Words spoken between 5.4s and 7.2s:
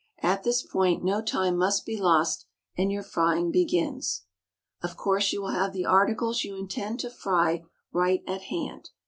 will have the articles you intend to